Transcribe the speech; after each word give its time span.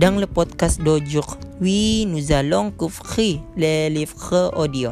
Dans 0.00 0.16
le 0.18 0.26
podcast 0.26 0.80
d'aujourd'hui, 0.80 2.06
nous 2.06 2.32
allons 2.32 2.70
couvrir 2.70 3.40
les 3.56 3.90
livres 3.90 4.50
audio. 4.56 4.90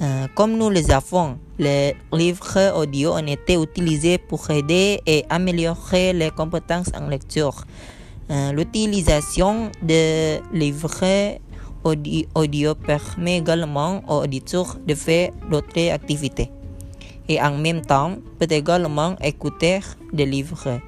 Euh, 0.00 0.26
comme 0.36 0.56
nous 0.56 0.70
les 0.70 0.90
avons, 0.92 1.38
les 1.58 1.96
livres 2.12 2.72
audio 2.80 3.14
ont 3.14 3.26
été 3.26 3.54
utilisés 3.54 4.18
pour 4.18 4.48
aider 4.50 5.00
et 5.06 5.24
améliorer 5.28 6.12
les 6.12 6.30
compétences 6.30 6.90
en 6.98 7.08
lecture. 7.08 7.64
Euh, 8.30 8.52
L'utilisation 8.52 9.70
de 9.82 10.38
livres 10.56 11.38
audi- 11.82 12.28
audio 12.34 12.74
permet 12.76 13.38
également 13.38 14.02
aux 14.08 14.22
auditeurs 14.22 14.76
de 14.86 14.94
faire 14.94 15.30
d'autres 15.50 15.90
activités 15.90 16.50
et 17.28 17.40
en 17.40 17.56
même 17.58 17.80
temps 17.82 18.12
peut 18.38 18.46
également 18.50 19.16
écouter 19.20 19.80
des 20.12 20.26
livres. 20.26 20.78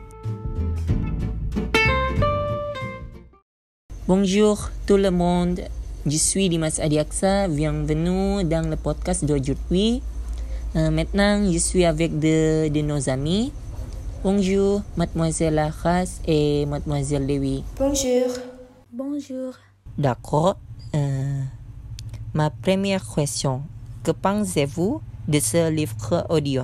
Bonjour 4.08 4.70
tout 4.86 4.96
le 4.96 5.10
monde, 5.10 5.60
je 6.06 6.16
suis 6.16 6.48
Dimas 6.48 6.80
Adiaksa, 6.82 7.46
bienvenue 7.46 8.42
dans 8.42 8.66
le 8.66 8.76
podcast 8.76 9.22
d'aujourd'hui. 9.22 10.02
Euh, 10.76 10.90
maintenant, 10.90 11.44
je 11.52 11.58
suis 11.58 11.84
avec 11.84 12.18
de, 12.18 12.68
de 12.70 12.80
nos 12.80 13.10
amis. 13.10 13.52
Bonjour, 14.24 14.80
mademoiselle 14.96 15.56
Laras 15.56 16.22
et 16.26 16.64
mademoiselle 16.64 17.26
Dewi. 17.26 17.62
Bonjour. 17.78 18.32
Bonjour. 18.90 19.52
D'accord. 19.98 20.56
Euh, 20.94 21.42
ma 22.32 22.48
première 22.48 23.04
question, 23.14 23.60
que 24.02 24.12
pensez-vous 24.12 25.02
de 25.28 25.38
ce 25.38 25.68
livre 25.70 26.24
audio? 26.30 26.62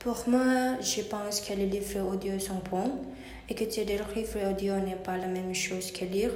Pour 0.00 0.24
moi, 0.26 0.80
je 0.80 1.02
pense 1.02 1.42
que 1.42 1.52
les 1.52 1.66
livres 1.66 2.00
audio 2.14 2.38
sont 2.38 2.62
bons. 2.70 2.92
Écouter 3.50 3.84
des 3.84 3.98
livres 3.98 4.50
audio 4.50 4.76
n'est 4.76 4.96
pas 4.96 5.18
la 5.18 5.26
même 5.26 5.54
chose 5.54 5.92
que 5.92 6.06
lire. 6.06 6.30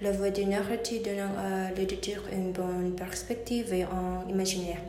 La 0.00 0.10
voix 0.10 0.30
du 0.30 0.44
narrateur 0.44 0.98
donne 1.04 1.20
à 1.20 1.70
l'éditeur 1.70 2.24
une 2.32 2.50
bonne 2.50 2.96
perspective 2.96 3.72
et 3.72 3.84
un 3.84 4.28
imaginaire? 4.28 4.80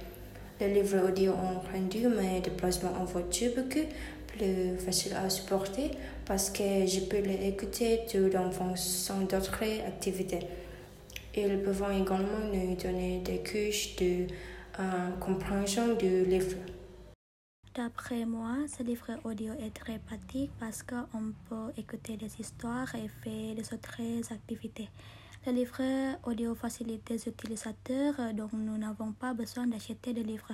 Les 0.60 0.74
livres 0.74 1.08
audio 1.08 1.32
ont 1.32 1.60
rendu 1.72 2.08
mes 2.08 2.40
déplacements 2.40 2.94
en 3.00 3.06
voiture 3.06 3.52
beaucoup 3.56 3.86
plus 4.26 4.80
faciles 4.84 5.14
à 5.14 5.30
supporter 5.30 5.92
parce 6.26 6.50
que 6.50 6.88
je 6.88 7.02
peux 7.02 7.20
les 7.20 7.50
écouter 7.50 8.00
tout 8.12 8.36
en 8.36 8.50
fonction 8.50 9.22
d'autres 9.22 9.62
activités. 9.86 10.40
Ils 11.38 11.60
peuvent 11.60 11.84
également 11.92 12.50
nous 12.52 12.76
donner 12.76 13.22
des 13.24 13.44
couches 13.44 13.96
de 13.98 14.26
euh, 14.80 15.10
compréhension 15.20 15.94
du 15.94 16.26
livre. 16.26 16.58
D'après 17.76 18.26
moi, 18.26 18.56
ce 18.70 18.84
livre 18.84 19.20
audio 19.26 19.52
est 19.60 19.76
très 19.76 20.00
pratique 20.00 20.50
parce 20.62 20.82
qu'on 20.82 21.34
peut 21.50 21.74
écouter 21.76 22.16
des 22.16 22.32
histoires 22.40 22.96
et 22.96 23.10
faire 23.10 23.54
des 23.54 23.74
autres 23.74 24.32
activités. 24.32 24.88
Le 25.46 25.52
livre 25.52 25.82
audio 26.24 26.56
facilite 26.56 27.10
les 27.10 27.28
utilisateurs, 27.28 28.14
donc 28.34 28.54
nous 28.54 28.78
n'avons 28.78 29.12
pas 29.12 29.34
besoin 29.34 29.68
d'acheter 29.68 30.14
des 30.14 30.24
livres. 30.24 30.54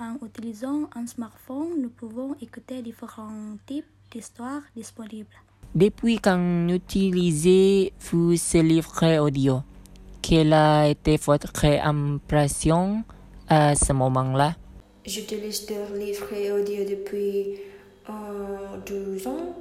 En 0.00 0.16
utilisant 0.24 0.88
un 0.96 1.06
smartphone, 1.06 1.82
nous 1.82 1.90
pouvons 1.90 2.34
écouter 2.40 2.80
différents 2.80 3.58
types 3.66 3.84
d'histoires 4.10 4.62
disponibles. 4.74 5.36
Depuis 5.74 6.18
quand 6.18 6.68
utilisez-vous 6.70 8.36
ce 8.36 8.58
livre 8.62 9.18
audio? 9.20 9.60
Quelle 10.22 10.54
a 10.54 10.88
été 10.88 11.18
votre 11.18 11.66
impression 11.66 13.04
à 13.48 13.74
ce 13.74 13.92
moment-là? 13.92 14.54
J'utilise 15.06 15.66
des 15.66 15.98
livres 15.98 16.58
audio 16.58 16.82
depuis 16.82 17.58
euh, 18.08 18.78
12 18.86 19.26
ans 19.26 19.54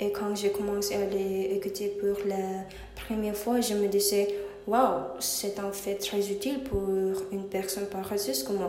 et 0.00 0.10
quand 0.10 0.34
j'ai 0.34 0.50
commencé 0.50 0.96
à 0.96 1.06
les 1.06 1.52
écouter 1.54 1.96
pour 2.00 2.26
la 2.26 2.64
première 2.96 3.36
fois, 3.36 3.60
je 3.60 3.74
me 3.74 3.86
disais 3.86 4.26
Waouh, 4.66 5.04
c'est 5.20 5.60
en 5.60 5.70
fait 5.70 5.94
très 5.94 6.28
utile 6.28 6.64
pour 6.64 6.82
une 7.30 7.44
personne 7.48 7.86
paresseuse 7.86 8.42
comme. 8.42 8.68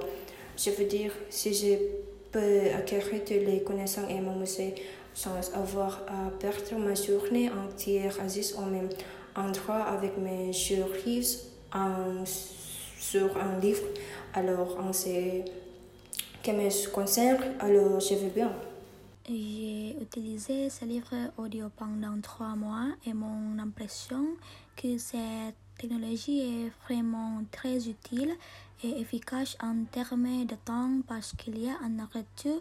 Je 0.56 0.70
veux 0.70 0.86
dire, 0.86 1.12
si 1.32 1.52
je 1.52 1.76
peux 2.32 2.76
acquérir 2.78 3.24
toutes 3.26 3.48
les 3.48 3.64
connaissances 3.64 4.10
et 4.12 4.20
m'amuser 4.20 4.76
sans 5.16 5.32
avoir 5.56 6.04
à 6.08 6.30
perdre 6.40 6.78
ma 6.78 6.94
journée 6.94 7.50
entière 7.50 8.16
assise 8.24 8.56
au 8.56 8.70
même 8.70 8.90
endroit 9.36 9.82
avec 9.82 10.16
mes 10.18 10.52
en, 11.74 12.24
sur 12.26 13.36
un 13.38 13.60
livre, 13.60 13.84
alors 14.34 14.78
on 14.80 14.94
sait 14.94 15.44
que 16.52 16.56
me 16.56 16.92
concerne, 16.92 17.38
alors 17.60 18.00
je 18.00 18.16
vais 18.16 18.30
bien. 18.30 18.52
J'ai 19.28 19.96
utilisé 20.02 20.70
ce 20.70 20.86
livre 20.86 21.14
audio 21.38 21.68
pendant 21.76 22.20
trois 22.22 22.56
mois 22.56 22.88
et 23.06 23.14
mon 23.14 23.60
impression 23.60 24.26
que 24.76 24.98
cette 24.98 25.56
technologie 25.78 26.40
est 26.40 26.72
vraiment 26.86 27.42
très 27.52 27.78
utile 27.88 28.32
et 28.84 29.02
efficace 29.02 29.56
en 29.62 29.86
termes 29.92 30.46
de 30.46 30.56
temps 30.66 31.02
parce 31.08 31.34
qu'il 31.34 31.60
y 31.60 31.70
a 31.70 31.74
un 31.84 31.90
narrateur 31.90 32.60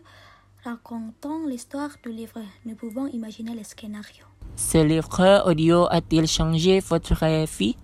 racontant 0.65 1.47
l'histoire 1.47 1.91
du 2.03 2.11
livre. 2.11 2.43
Nous 2.67 2.75
pouvons 2.75 3.07
imaginer 3.07 3.55
le 3.55 3.65
scénario. 3.65 4.25
Ce 4.57 4.79
livre 4.79 5.47
audio 5.47 5.87
a-t-il 5.91 6.27
changé 6.27 6.81
votre 6.81 7.15
vie? 7.59 7.77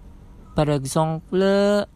Par 0.55 0.69
exemple, 0.69 1.25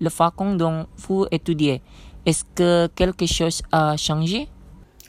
le 0.00 0.08
façon 0.08 0.54
dont 0.54 0.86
vous 0.96 1.26
étudiez. 1.30 1.82
Est-ce 2.26 2.44
que 2.54 2.88
quelque 2.94 3.26
chose 3.26 3.62
a 3.72 3.96
changé? 3.96 4.48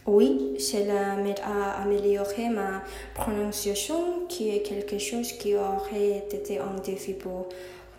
Oui, 0.05 0.55
cela 0.59 1.15
m'aide 1.17 1.39
à 1.43 1.81
améliorer 1.83 2.49
ma 2.49 2.83
prononciation, 3.13 4.25
qui 4.27 4.49
est 4.49 4.61
quelque 4.61 4.97
chose 4.97 5.33
qui 5.33 5.55
aurait 5.55 6.25
été 6.31 6.59
un 6.59 6.79
défi 6.83 7.13
pour 7.13 7.49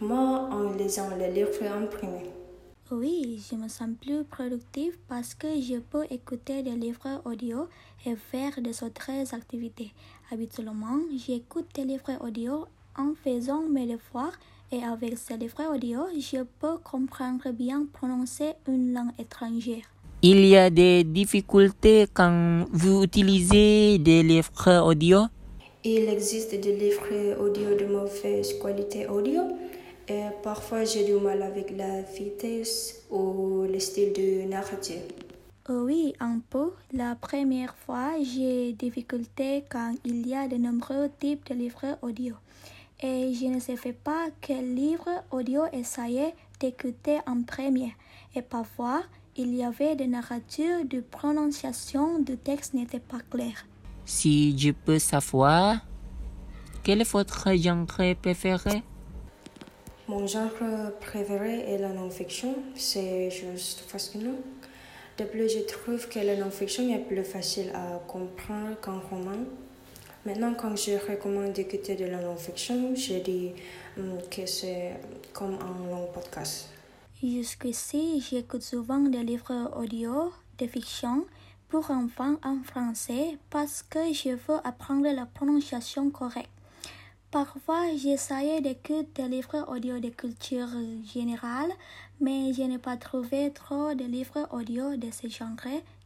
moi 0.00 0.49
en 0.50 0.72
lisant 0.72 1.10
le 1.16 1.32
livre 1.32 1.62
imprimé. 1.65 2.31
Oui, 2.91 3.41
je 3.49 3.54
me 3.54 3.69
sens 3.69 3.91
plus 4.00 4.25
productive 4.25 4.99
parce 5.06 5.34
que 5.37 5.47
je 5.60 5.78
peux 5.78 6.04
écouter 6.10 6.65
des 6.65 6.75
livres 6.75 7.22
audio 7.25 7.69
et 8.04 8.16
faire 8.16 8.60
des 8.60 8.82
autres 8.82 9.32
activités. 9.32 9.93
Habituellement, 10.32 10.99
j'écoute 11.16 11.69
des 11.75 11.84
livres 11.84 12.16
audio 12.20 12.66
en 12.99 13.12
faisant 13.15 13.62
mes 13.62 13.87
devoirs 13.87 14.37
et 14.72 14.82
avec 14.84 15.19
ces 15.19 15.36
livres 15.36 15.75
audio, 15.75 16.00
je 16.19 16.42
peux 16.60 16.78
comprendre 16.78 17.50
bien 17.53 17.86
prononcer 17.92 18.53
une 18.69 18.92
langue 18.92 19.12
étrangère. 19.19 19.84
Il 20.22 20.44
y 20.44 20.56
a 20.56 20.70
des 20.70 21.03
difficultés 21.03 22.06
quand 22.12 22.66
vous 22.72 23.03
utilisez 23.03 23.98
des 23.98 24.22
livres 24.22 24.82
audio 24.84 25.22
Il 25.82 26.08
existe 26.08 26.54
des 26.60 26.76
livres 26.76 27.41
audio 27.41 27.75
de 27.75 27.86
mauvaise 27.86 28.58
qualité 28.60 29.06
audio 29.06 29.42
et 30.08 30.25
parfois 30.42 30.84
j'ai 30.84 31.04
du 31.04 31.14
mal 31.14 31.41
avec 31.42 31.75
la 31.76 32.02
vitesse 32.02 33.06
ou 33.10 33.64
le 33.70 33.78
style 33.78 34.12
de 34.12 34.48
narratif. 34.48 35.00
Oui, 35.69 36.14
un 36.20 36.41
peu. 36.50 36.72
La 36.92 37.14
première 37.14 37.75
fois, 37.76 38.10
j'ai 38.20 38.72
difficulté 38.72 39.62
quand 39.70 39.94
il 40.04 40.26
y 40.26 40.34
a 40.34 40.48
de 40.48 40.56
nombreux 40.56 41.08
types 41.20 41.48
de 41.48 41.54
livres 41.54 41.97
audio. 42.02 42.34
Et 43.03 43.33
je 43.33 43.47
ne 43.47 43.61
savais 43.61 43.94
pas 43.94 44.27
quel 44.43 44.75
livre 44.75 45.09
audio 45.31 45.62
essayer 45.72 46.34
d'écouter 46.61 47.19
en 47.27 47.43
premier. 47.43 47.94
Et 48.34 48.43
parfois, 48.43 49.03
il 49.37 49.55
y 49.55 49.65
avait 49.65 49.97
des 49.97 50.06
narratures 50.06 50.84
de 50.84 51.00
prononciation 51.00 52.19
du 52.19 52.37
texte 52.37 52.75
n'était 52.75 53.00
pas 53.00 53.21
clair. 53.31 53.66
Si 54.05 54.59
je 54.59 54.72
peux 54.72 54.99
savoir, 54.99 55.78
quel 56.83 57.00
est 57.00 57.11
votre 57.11 57.55
genre 57.56 57.87
préféré? 58.21 58.83
Mon 60.06 60.27
genre 60.27 60.50
préféré 61.00 61.72
est 61.72 61.78
la 61.78 61.94
non-fiction, 61.94 62.55
c'est 62.75 63.31
juste 63.31 63.81
fascinant. 63.88 64.41
De 65.17 65.25
plus, 65.25 65.49
je 65.49 65.61
trouve 65.61 66.06
que 66.09 66.19
la 66.19 66.37
non-fiction 66.37 66.87
est 66.94 66.99
plus 66.99 67.25
facile 67.25 67.71
à 67.75 67.99
comprendre 68.06 68.78
qu'un 68.82 68.99
roman. 68.99 69.44
Maintenant, 70.26 70.53
quand 70.53 70.76
je 70.76 70.92
recommande 71.10 71.54
d'écouter 71.54 71.97
de 71.97 72.04
la 72.04 72.20
non-fiction, 72.20 72.94
je 72.94 73.14
dis 73.20 73.52
hum, 73.96 74.19
que 74.31 74.44
c'est 74.44 74.93
comme 75.32 75.55
un 75.55 75.90
long 75.90 76.08
podcast. 76.12 76.69
Jusqu'ici, 77.22 78.22
j'écoute 78.28 78.62
souvent 78.62 79.00
des 79.00 79.22
livres 79.22 79.70
audio 79.76 80.31
de 80.58 80.67
fiction 80.67 81.25
pour 81.70 81.90
enfants 81.90 82.37
en 82.44 82.62
français 82.62 83.38
parce 83.49 83.82
que 83.82 84.12
je 84.12 84.31
veux 84.31 84.58
apprendre 84.64 85.08
la 85.11 85.25
prononciation 85.25 86.11
correcte. 86.11 86.50
Parfois, 87.31 87.96
j'essaie 87.96 88.61
d'écouter 88.61 89.06
des 89.14 89.28
livres 89.28 89.64
audio 89.69 90.00
de 90.00 90.08
culture 90.11 90.69
générale, 91.14 91.70
mais 92.20 92.52
je 92.52 92.62
n'ai 92.62 92.78
pas 92.78 92.96
trouvé 92.96 93.52
trop 93.52 93.94
de 93.94 94.05
livres 94.05 94.49
audio 94.50 94.96
de 94.96 95.11
ce 95.11 95.28
genre 95.28 95.56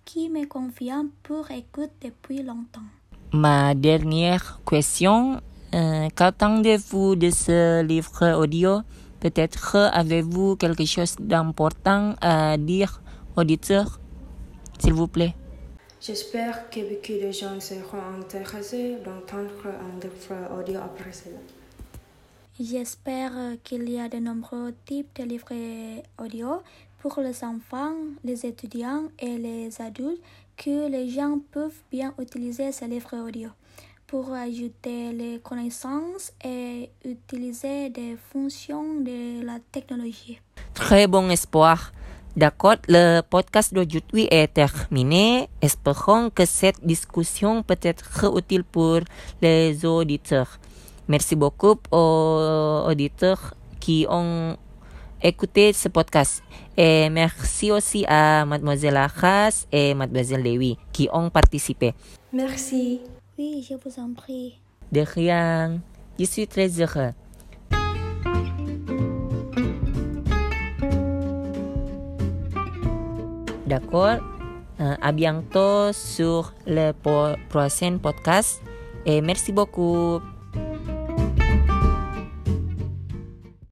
qui 0.05 0.29
me 0.29 0.45
conviennent 0.47 1.11
pour 1.23 1.51
écouter 1.51 1.91
depuis 2.03 2.43
longtemps. 2.43 2.91
Ma 3.35 3.75
dernière 3.75 4.61
question, 4.65 5.41
euh, 5.75 6.09
qu'attendez-vous 6.15 7.17
de 7.17 7.31
ce 7.31 7.83
livre 7.83 8.39
audio? 8.39 8.83
Peut-être 9.19 9.75
avez-vous 9.93 10.55
quelque 10.55 10.85
chose 10.85 11.17
d'important 11.19 12.15
à 12.21 12.57
dire 12.57 13.03
auditeurs 13.37 13.99
S'il 14.79 14.93
vous 14.93 15.09
plaît. 15.09 15.35
J'espère 16.01 16.71
que 16.71 16.79
beaucoup 16.79 17.27
de 17.27 17.33
gens 17.33 17.59
seront 17.59 18.05
intéressés 18.21 18.99
d'entendre 19.05 19.67
un 19.67 19.99
livre 19.99 20.57
audio 20.57 20.79
après 20.79 21.13
cela. 21.13 21.41
J'espère 22.61 23.33
qu'il 23.65 23.91
y 23.91 23.99
a 23.99 24.09
de 24.09 24.19
nombreux 24.19 24.73
types 24.87 25.11
de 25.19 25.25
livres 25.25 26.05
audio 26.23 26.63
pour 27.05 27.21
les 27.21 27.45
enfants, 27.45 27.93
les 28.25 28.47
étudiants 28.47 29.05
et 29.19 29.37
les 29.37 29.69
adultes 29.79 30.23
que 30.57 30.89
les 30.89 31.11
gens 31.11 31.39
peuvent 31.53 31.83
bien 31.93 32.15
utiliser 32.19 32.73
ces 32.73 32.87
livres 32.87 33.15
audio 33.29 33.51
pour 34.07 34.33
ajouter 34.33 35.13
les 35.13 35.39
connaissances 35.41 36.33
et 36.43 36.89
utiliser 37.05 37.91
des 37.91 38.17
fonctions 38.33 39.01
de 39.01 39.45
la 39.45 39.59
technologie. 39.71 40.41
Très 40.73 41.07
bon 41.07 41.29
espoir. 41.29 41.93
D'accord, 42.39 42.77
le 42.89 43.21
podcast 43.21 43.75
d'aujourd'hui 43.75 44.27
est 44.31 44.55
terminé. 44.55 45.51
Espérons 45.61 46.31
que 46.31 46.47
cette 46.47 46.83
discussion 46.87 47.63
peut 47.63 47.83
être 47.83 48.35
utile 48.35 48.65
pour 48.65 49.01
les 49.43 49.85
auditeurs. 49.85 50.59
Merci 51.07 51.37
beaucoup 51.37 51.77
aux 51.93 52.85
auditeurs 52.89 53.53
qui 53.79 54.07
ont 54.09 54.57
écouté 55.25 55.73
ce 55.73 55.89
podcast. 55.89 56.45
Et 56.77 57.09
merci 57.09 57.73
aussi 57.73 58.05
à 58.07 58.45
Mademoiselle 58.45 58.97
Achas 58.97 59.67
et 59.73 59.95
Mademoiselle 59.95 60.45
Lewi 60.45 60.77
qui 60.93 61.09
ont 61.13 61.31
participé. 61.31 61.95
Merci. 62.33 63.01
Oui, 63.39 63.67
je 63.69 63.75
vous 63.75 63.99
en 63.99 64.13
prie. 64.13 64.61
De 64.93 65.01
rien. 65.01 65.81
Je 66.19 66.25
suis 66.25 66.47
très 66.47 66.69
heureux. 66.81 67.11
D'accord. 73.67 74.19
Euh, 74.81 74.95
à 75.01 75.13
bientôt 75.13 75.93
sur 75.93 76.53
le 76.67 76.93
prochain 77.49 77.97
podcast. 77.99 78.61
Et 79.07 79.21
merci 79.21 79.53
beaucoup. 79.53 80.21